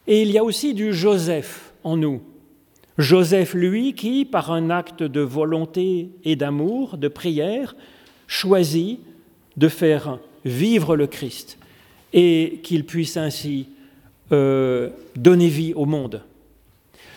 et 0.06 0.22
il 0.22 0.30
y 0.30 0.38
a 0.38 0.44
aussi 0.44 0.74
du 0.74 0.92
Joseph 0.92 1.72
en 1.84 1.96
nous. 1.96 2.22
Joseph, 2.98 3.54
lui, 3.54 3.94
qui, 3.94 4.24
par 4.24 4.50
un 4.50 4.70
acte 4.70 5.02
de 5.02 5.20
volonté 5.20 6.10
et 6.24 6.36
d'amour, 6.36 6.98
de 6.98 7.08
prière, 7.08 7.74
choisit 8.26 9.00
de 9.56 9.68
faire 9.68 10.18
vivre 10.44 10.96
le 10.96 11.06
Christ 11.06 11.58
et 12.12 12.60
qu'il 12.62 12.84
puisse 12.84 13.16
ainsi 13.16 13.68
euh, 14.32 14.90
donner 15.16 15.48
vie 15.48 15.74
au 15.74 15.86
monde. 15.86 16.22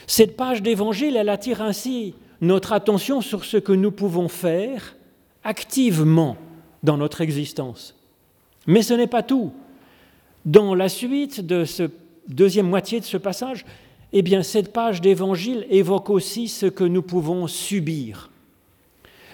Cette 0.08 0.38
page 0.38 0.62
d'évangile, 0.62 1.18
elle 1.18 1.30
attire 1.30 1.62
ainsi 1.62 2.14
notre 2.42 2.74
attention 2.74 3.22
sur 3.22 3.44
ce 3.44 3.58
que 3.58 3.72
nous 3.72 3.92
pouvons 3.92 4.28
faire 4.28 4.96
activement 5.44 6.38
dans 6.84 6.98
notre 6.98 7.22
existence. 7.22 7.96
Mais 8.68 8.82
ce 8.82 8.94
n'est 8.94 9.08
pas 9.08 9.24
tout. 9.24 9.52
Dans 10.46 10.76
la 10.76 10.90
suite 10.90 11.46
de 11.46 11.66
ce 11.66 11.90
deuxième 12.28 12.68
moitié 12.68 13.00
de 13.00 13.06
ce 13.06 13.18
passage, 13.18 13.66
eh 14.14 14.44
cette 14.44 14.72
page 14.72 15.02
d'évangile 15.02 15.66
évoque 15.70 16.10
aussi 16.10 16.48
ce 16.48 16.66
que 16.66 16.84
nous 16.84 17.02
pouvons 17.02 17.48
subir. 17.48 18.32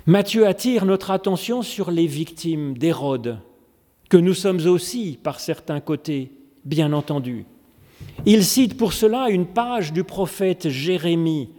Matthieu 0.08 0.48
attire 0.48 0.86
notre 0.86 1.12
attention 1.12 1.62
sur 1.62 1.92
les 1.92 2.08
victimes 2.08 2.78
d'Hérode, 2.78 3.38
que 4.10 4.18
nous 4.18 4.34
sommes 4.34 4.66
aussi 4.66 5.20
par 5.22 5.40
certains 5.40 5.80
côtés, 5.80 6.32
bien 6.66 6.94
entendu. 6.94 7.46
Il 8.26 8.44
cite 8.44 8.78
pour 8.78 8.94
cela 8.94 9.30
une 9.30 9.46
page 9.46 9.94
du 9.94 10.04
prophète 10.04 10.70
Jérémie 10.70 11.50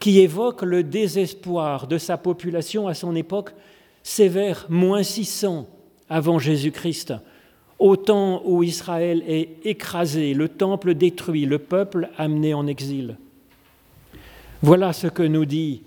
qui 0.00 0.20
évoque 0.20 0.62
le 0.62 0.82
désespoir 0.82 1.86
de 1.86 1.98
sa 1.98 2.16
population 2.16 2.88
à 2.88 2.94
son 2.94 3.14
époque, 3.14 3.50
sévère 4.02 4.66
moins 4.68 5.02
600 5.02 5.68
avant 6.08 6.38
Jésus-Christ, 6.38 7.14
au 7.78 7.96
temps 7.96 8.42
où 8.44 8.62
Israël 8.62 9.22
est 9.26 9.64
écrasé, 9.64 10.34
le 10.34 10.48
temple 10.48 10.94
détruit, 10.94 11.46
le 11.46 11.58
peuple 11.58 12.08
amené 12.16 12.54
en 12.54 12.66
exil. 12.66 13.16
Voilà 14.62 14.92
ce 14.92 15.06
que 15.06 15.22
nous 15.22 15.44
dit 15.44 15.82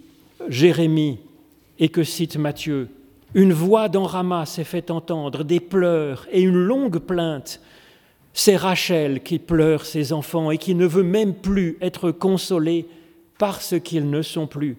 Jérémie 0.48 1.20
et 1.80 1.90
que 1.90 2.04
cite 2.04 2.38
Matthieu. 2.38 2.90
Une 3.34 3.54
voix 3.54 3.90
dans 3.90 4.06
Rama 4.06 4.46
s'est 4.46 4.64
fait 4.64 4.92
entendre, 4.92 5.44
des 5.44 5.60
pleurs 5.60 6.28
et 6.32 6.42
une 6.42 6.56
longue 6.56 7.00
plainte. 7.00 7.62
C'est 8.34 8.56
Rachel 8.56 9.22
qui 9.22 9.40
pleure 9.40 9.86
ses 9.86 10.14
enfants 10.14 10.52
et 10.52 10.58
qui 10.58 10.76
ne 10.76 10.86
veut 10.86 11.04
même 11.04 11.34
plus 11.34 11.78
être 11.82 12.12
consolée 12.12 12.86
parce 13.38 13.76
qu'ils 13.84 14.10
ne 14.10 14.22
sont 14.22 14.48
plus. 14.48 14.78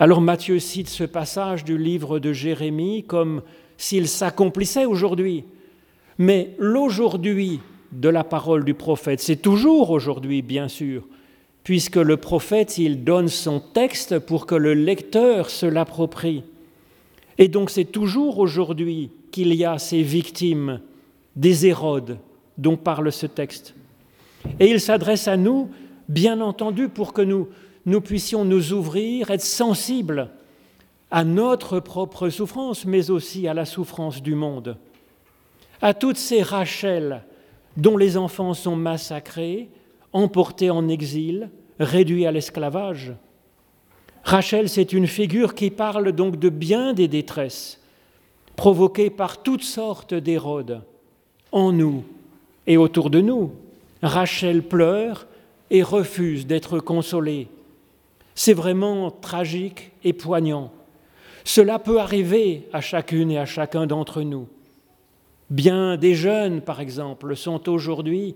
Alors 0.00 0.20
Matthieu 0.20 0.58
cite 0.58 0.88
ce 0.88 1.04
passage 1.04 1.64
du 1.64 1.76
livre 1.76 2.18
de 2.18 2.32
Jérémie 2.32 3.04
comme 3.04 3.42
s'il 3.76 4.08
s'accomplissait 4.08 4.84
aujourd'hui. 4.84 5.44
Mais 6.18 6.54
l'aujourd'hui 6.58 7.60
de 7.92 8.08
la 8.08 8.24
parole 8.24 8.64
du 8.64 8.74
prophète, 8.74 9.20
c'est 9.20 9.36
toujours 9.36 9.90
aujourd'hui, 9.90 10.42
bien 10.42 10.68
sûr, 10.68 11.04
puisque 11.62 11.96
le 11.96 12.16
prophète, 12.16 12.76
il 12.76 13.04
donne 13.04 13.28
son 13.28 13.60
texte 13.60 14.18
pour 14.18 14.46
que 14.46 14.56
le 14.56 14.74
lecteur 14.74 15.48
se 15.48 15.64
l'approprie. 15.64 16.42
Et 17.38 17.46
donc 17.46 17.70
c'est 17.70 17.84
toujours 17.84 18.40
aujourd'hui 18.40 19.10
qu'il 19.30 19.54
y 19.54 19.64
a 19.64 19.78
ces 19.78 20.02
victimes 20.02 20.80
des 21.36 21.66
Hérodes 21.66 22.18
dont 22.56 22.76
parle 22.76 23.12
ce 23.12 23.26
texte. 23.26 23.74
Et 24.58 24.70
il 24.70 24.80
s'adresse 24.80 25.28
à 25.28 25.36
nous, 25.36 25.70
bien 26.08 26.40
entendu, 26.40 26.88
pour 26.88 27.12
que 27.12 27.22
nous, 27.22 27.48
nous 27.86 28.00
puissions 28.00 28.44
nous 28.44 28.72
ouvrir, 28.72 29.30
être 29.30 29.42
sensibles 29.42 30.30
à 31.12 31.22
notre 31.22 31.78
propre 31.78 32.28
souffrance, 32.28 32.84
mais 32.84 33.10
aussi 33.10 33.46
à 33.46 33.54
la 33.54 33.64
souffrance 33.64 34.20
du 34.20 34.34
monde 34.34 34.76
à 35.80 35.94
toutes 35.94 36.16
ces 36.16 36.42
Rachel 36.42 37.22
dont 37.76 37.96
les 37.96 38.16
enfants 38.16 38.54
sont 38.54 38.76
massacrés, 38.76 39.68
emportés 40.12 40.70
en 40.70 40.88
exil, 40.88 41.50
réduits 41.78 42.26
à 42.26 42.32
l'esclavage. 42.32 43.12
Rachel, 44.24 44.68
c'est 44.68 44.92
une 44.92 45.06
figure 45.06 45.54
qui 45.54 45.70
parle 45.70 46.12
donc 46.12 46.38
de 46.38 46.48
bien 46.48 46.92
des 46.92 47.08
détresses 47.08 47.80
provoquées 48.56 49.10
par 49.10 49.42
toutes 49.44 49.62
sortes 49.62 50.14
d'érodes 50.14 50.82
en 51.52 51.70
nous 51.70 52.02
et 52.66 52.76
autour 52.76 53.08
de 53.08 53.20
nous. 53.20 53.52
Rachel 54.02 54.62
pleure 54.62 55.26
et 55.70 55.82
refuse 55.82 56.46
d'être 56.46 56.80
consolée. 56.80 57.46
C'est 58.34 58.54
vraiment 58.54 59.10
tragique 59.10 59.92
et 60.02 60.12
poignant. 60.12 60.72
Cela 61.44 61.78
peut 61.78 62.00
arriver 62.00 62.68
à 62.72 62.80
chacune 62.80 63.30
et 63.30 63.38
à 63.38 63.46
chacun 63.46 63.86
d'entre 63.86 64.22
nous. 64.22 64.48
Bien 65.50 65.96
des 65.96 66.14
jeunes, 66.14 66.60
par 66.60 66.80
exemple, 66.80 67.34
sont 67.34 67.68
aujourd'hui 67.68 68.34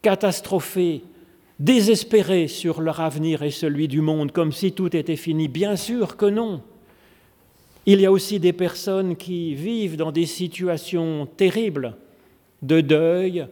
catastrophés, 0.00 1.02
désespérés 1.58 2.48
sur 2.48 2.80
leur 2.80 3.00
avenir 3.00 3.42
et 3.42 3.50
celui 3.50 3.88
du 3.88 4.00
monde, 4.00 4.32
comme 4.32 4.52
si 4.52 4.72
tout 4.72 4.96
était 4.96 5.16
fini. 5.16 5.48
Bien 5.48 5.76
sûr 5.76 6.16
que 6.16 6.26
non. 6.26 6.62
Il 7.84 8.00
y 8.00 8.06
a 8.06 8.12
aussi 8.12 8.38
des 8.38 8.52
personnes 8.52 9.16
qui 9.16 9.54
vivent 9.54 9.96
dans 9.96 10.12
des 10.12 10.26
situations 10.26 11.26
terribles 11.36 11.96
de 12.62 12.80
deuil, 12.80 13.46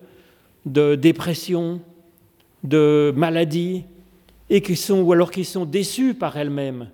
de 0.66 0.94
dépression, 0.94 1.80
de 2.62 3.12
maladie, 3.16 3.84
et 4.50 4.60
qui 4.60 4.76
sont, 4.76 5.00
ou 5.00 5.12
alors 5.12 5.30
qui 5.30 5.44
sont 5.44 5.64
déçues 5.64 6.14
par 6.14 6.36
elles-mêmes. 6.36 6.90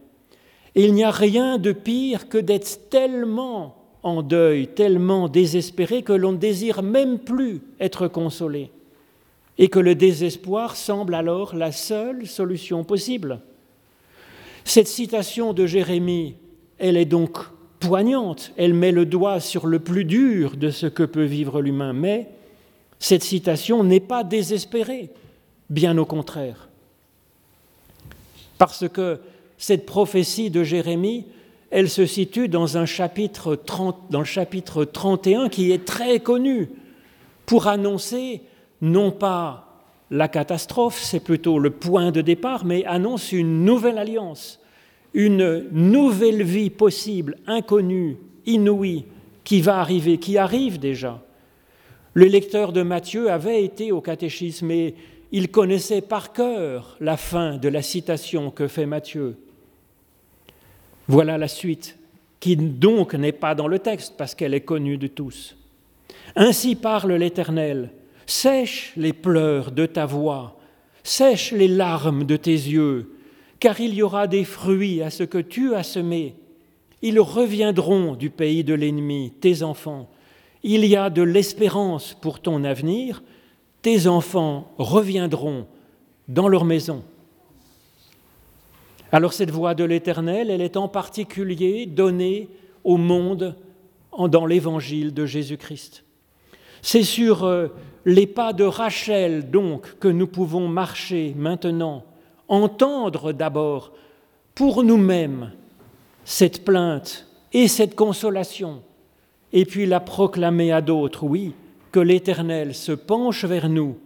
Et 0.74 0.84
il 0.84 0.94
n'y 0.94 1.04
a 1.04 1.10
rien 1.10 1.58
de 1.58 1.72
pire 1.72 2.28
que 2.28 2.38
d'être 2.38 2.88
tellement 2.90 3.75
en 4.06 4.22
deuil, 4.22 4.68
tellement 4.68 5.28
désespéré 5.28 6.02
que 6.02 6.12
l'on 6.12 6.30
ne 6.30 6.36
désire 6.36 6.80
même 6.80 7.18
plus 7.18 7.60
être 7.80 8.06
consolé, 8.06 8.70
et 9.58 9.66
que 9.66 9.80
le 9.80 9.96
désespoir 9.96 10.76
semble 10.76 11.12
alors 11.16 11.56
la 11.56 11.72
seule 11.72 12.24
solution 12.24 12.84
possible. 12.84 13.40
Cette 14.64 14.86
citation 14.86 15.52
de 15.52 15.66
Jérémie, 15.66 16.36
elle 16.78 16.96
est 16.96 17.04
donc 17.04 17.36
poignante, 17.80 18.52
elle 18.56 18.74
met 18.74 18.92
le 18.92 19.06
doigt 19.06 19.40
sur 19.40 19.66
le 19.66 19.80
plus 19.80 20.04
dur 20.04 20.56
de 20.56 20.70
ce 20.70 20.86
que 20.86 21.02
peut 21.02 21.24
vivre 21.24 21.60
l'humain, 21.60 21.92
mais 21.92 22.28
cette 23.00 23.24
citation 23.24 23.82
n'est 23.82 23.98
pas 23.98 24.22
désespérée, 24.22 25.10
bien 25.68 25.98
au 25.98 26.04
contraire. 26.04 26.68
Parce 28.56 28.88
que 28.88 29.18
cette 29.58 29.84
prophétie 29.84 30.50
de 30.50 30.62
Jérémie 30.62 31.24
elle 31.70 31.88
se 31.88 32.06
situe 32.06 32.48
dans, 32.48 32.76
un 32.76 32.86
chapitre 32.86 33.58
dans 34.10 34.20
le 34.20 34.24
chapitre 34.24 34.84
31 34.84 35.48
qui 35.48 35.72
est 35.72 35.84
très 35.84 36.20
connu 36.20 36.70
pour 37.44 37.66
annoncer 37.66 38.42
non 38.80 39.10
pas 39.10 39.66
la 40.10 40.28
catastrophe, 40.28 41.00
c'est 41.02 41.20
plutôt 41.20 41.58
le 41.58 41.70
point 41.70 42.12
de 42.12 42.20
départ, 42.20 42.64
mais 42.64 42.84
annonce 42.84 43.32
une 43.32 43.64
nouvelle 43.64 43.98
alliance, 43.98 44.60
une 45.14 45.66
nouvelle 45.72 46.42
vie 46.42 46.70
possible, 46.70 47.36
inconnue, 47.46 48.16
inouïe, 48.46 49.06
qui 49.42 49.60
va 49.60 49.78
arriver, 49.78 50.18
qui 50.18 50.38
arrive 50.38 50.78
déjà. 50.78 51.22
Le 52.14 52.26
lecteur 52.26 52.72
de 52.72 52.82
Matthieu 52.82 53.30
avait 53.30 53.64
été 53.64 53.92
au 53.92 54.00
catéchisme 54.00 54.70
et 54.70 54.94
il 55.32 55.50
connaissait 55.50 56.00
par 56.00 56.32
cœur 56.32 56.96
la 57.00 57.16
fin 57.16 57.56
de 57.56 57.68
la 57.68 57.82
citation 57.82 58.50
que 58.50 58.68
fait 58.68 58.86
Matthieu. 58.86 59.36
Voilà 61.08 61.38
la 61.38 61.48
suite, 61.48 61.96
qui 62.40 62.56
donc 62.56 63.14
n'est 63.14 63.32
pas 63.32 63.54
dans 63.54 63.68
le 63.68 63.78
texte 63.78 64.14
parce 64.16 64.34
qu'elle 64.34 64.54
est 64.54 64.62
connue 64.62 64.98
de 64.98 65.06
tous. 65.06 65.56
Ainsi 66.34 66.74
parle 66.74 67.12
l'Éternel, 67.12 67.90
sèche 68.26 68.92
les 68.96 69.12
pleurs 69.12 69.70
de 69.70 69.86
ta 69.86 70.06
voix, 70.06 70.58
sèche 71.04 71.52
les 71.52 71.68
larmes 71.68 72.24
de 72.24 72.36
tes 72.36 72.50
yeux, 72.50 73.12
car 73.60 73.80
il 73.80 73.94
y 73.94 74.02
aura 74.02 74.26
des 74.26 74.44
fruits 74.44 75.02
à 75.02 75.10
ce 75.10 75.22
que 75.22 75.38
tu 75.38 75.74
as 75.74 75.84
semé. 75.84 76.34
Ils 77.02 77.20
reviendront 77.20 78.14
du 78.14 78.30
pays 78.30 78.64
de 78.64 78.74
l'ennemi, 78.74 79.32
tes 79.40 79.62
enfants. 79.62 80.10
Il 80.62 80.84
y 80.84 80.96
a 80.96 81.10
de 81.10 81.22
l'espérance 81.22 82.14
pour 82.14 82.40
ton 82.40 82.64
avenir, 82.64 83.22
tes 83.82 84.08
enfants 84.08 84.72
reviendront 84.78 85.66
dans 86.26 86.48
leur 86.48 86.64
maison. 86.64 87.04
Alors 89.16 89.32
cette 89.32 89.50
voix 89.50 89.74
de 89.74 89.82
l'Éternel, 89.82 90.50
elle 90.50 90.60
est 90.60 90.76
en 90.76 90.88
particulier 90.88 91.86
donnée 91.86 92.50
au 92.84 92.98
monde 92.98 93.56
dans 94.18 94.44
l'évangile 94.44 95.14
de 95.14 95.24
Jésus-Christ. 95.24 96.04
C'est 96.82 97.02
sur 97.02 97.44
euh, 97.44 97.68
les 98.04 98.26
pas 98.26 98.52
de 98.52 98.64
Rachel, 98.64 99.50
donc, 99.50 99.98
que 100.00 100.08
nous 100.08 100.26
pouvons 100.26 100.68
marcher 100.68 101.32
maintenant, 101.34 102.04
entendre 102.48 103.32
d'abord 103.32 103.94
pour 104.54 104.84
nous-mêmes 104.84 105.50
cette 106.26 106.62
plainte 106.62 107.26
et 107.54 107.68
cette 107.68 107.94
consolation, 107.94 108.82
et 109.50 109.64
puis 109.64 109.86
la 109.86 110.00
proclamer 110.00 110.72
à 110.72 110.82
d'autres, 110.82 111.24
oui, 111.24 111.54
que 111.90 112.00
l'Éternel 112.00 112.74
se 112.74 112.92
penche 112.92 113.46
vers 113.46 113.70
nous, 113.70 113.96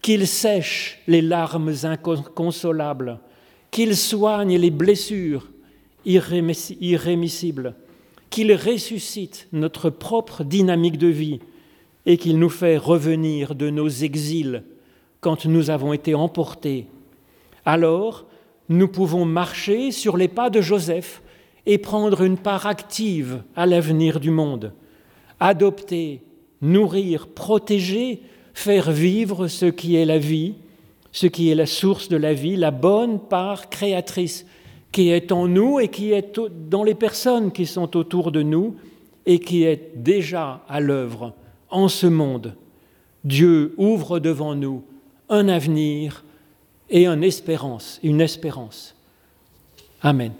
qu'il 0.00 0.26
sèche 0.26 1.02
les 1.06 1.20
larmes 1.20 1.74
inconsolables, 1.82 3.20
qu'il 3.76 3.94
soigne 3.94 4.56
les 4.56 4.70
blessures 4.70 5.50
irrémissibles, 6.06 7.74
qu'il 8.30 8.54
ressuscite 8.54 9.48
notre 9.52 9.90
propre 9.90 10.44
dynamique 10.44 10.96
de 10.96 11.08
vie 11.08 11.40
et 12.06 12.16
qu'il 12.16 12.38
nous 12.38 12.48
fait 12.48 12.78
revenir 12.78 13.54
de 13.54 13.68
nos 13.68 13.90
exils 13.90 14.62
quand 15.20 15.44
nous 15.44 15.68
avons 15.68 15.92
été 15.92 16.14
emportés. 16.14 16.86
Alors, 17.66 18.24
nous 18.70 18.88
pouvons 18.88 19.26
marcher 19.26 19.90
sur 19.90 20.16
les 20.16 20.28
pas 20.28 20.48
de 20.48 20.62
Joseph 20.62 21.20
et 21.66 21.76
prendre 21.76 22.22
une 22.22 22.38
part 22.38 22.64
active 22.64 23.42
à 23.56 23.66
l'avenir 23.66 24.20
du 24.20 24.30
monde, 24.30 24.72
adopter, 25.38 26.22
nourrir, 26.62 27.26
protéger, 27.26 28.22
faire 28.54 28.90
vivre 28.90 29.48
ce 29.48 29.66
qui 29.66 29.96
est 29.96 30.06
la 30.06 30.16
vie, 30.16 30.54
ce 31.16 31.26
qui 31.26 31.50
est 31.50 31.54
la 31.54 31.64
source 31.64 32.10
de 32.10 32.18
la 32.18 32.34
vie, 32.34 32.56
la 32.56 32.70
bonne 32.70 33.18
part 33.18 33.70
créatrice 33.70 34.44
qui 34.92 35.08
est 35.08 35.32
en 35.32 35.48
nous 35.48 35.80
et 35.80 35.88
qui 35.88 36.12
est 36.12 36.38
dans 36.68 36.84
les 36.84 36.94
personnes 36.94 37.52
qui 37.52 37.64
sont 37.64 37.96
autour 37.96 38.30
de 38.30 38.42
nous 38.42 38.76
et 39.24 39.38
qui 39.38 39.62
est 39.62 39.92
déjà 39.96 40.62
à 40.68 40.78
l'œuvre 40.78 41.32
en 41.70 41.88
ce 41.88 42.06
monde. 42.06 42.54
Dieu 43.24 43.72
ouvre 43.78 44.18
devant 44.18 44.54
nous 44.54 44.84
un 45.30 45.48
avenir 45.48 46.22
et 46.90 47.06
une 47.06 47.24
espérance, 47.24 47.98
une 48.02 48.20
espérance. 48.20 48.94
Amen. 50.02 50.32